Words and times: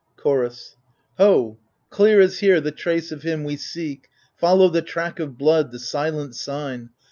Chorus 0.15 0.77
Ho! 1.19 1.59
clear 1.91 2.19
is 2.21 2.39
here 2.39 2.59
the 2.59 2.71
trace 2.71 3.11
of 3.11 3.21
him 3.21 3.43
we 3.43 3.55
seek: 3.55 4.09
Follow 4.35 4.67
the 4.67 4.81
track 4.81 5.19
of 5.19 5.37
blood, 5.37 5.71
the 5.71 5.77
silent 5.77 6.33
sign 6.35 6.89